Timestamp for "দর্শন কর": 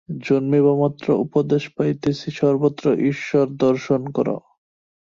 3.59-4.27